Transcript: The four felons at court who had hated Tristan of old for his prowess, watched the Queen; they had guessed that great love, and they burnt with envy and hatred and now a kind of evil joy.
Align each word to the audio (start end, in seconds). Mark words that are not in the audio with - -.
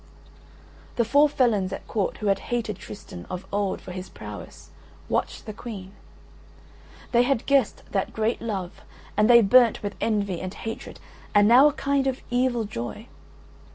The 0.95 1.05
four 1.05 1.29
felons 1.29 1.71
at 1.71 1.87
court 1.87 2.17
who 2.17 2.25
had 2.25 2.39
hated 2.49 2.79
Tristan 2.79 3.27
of 3.29 3.45
old 3.53 3.79
for 3.81 3.91
his 3.91 4.09
prowess, 4.09 4.71
watched 5.09 5.45
the 5.45 5.53
Queen; 5.53 5.91
they 7.11 7.21
had 7.21 7.45
guessed 7.45 7.83
that 7.91 8.11
great 8.11 8.41
love, 8.41 8.81
and 9.15 9.29
they 9.29 9.41
burnt 9.43 9.83
with 9.83 9.95
envy 10.01 10.41
and 10.41 10.55
hatred 10.55 10.99
and 11.35 11.47
now 11.47 11.67
a 11.67 11.73
kind 11.73 12.07
of 12.07 12.21
evil 12.31 12.63
joy. 12.63 13.05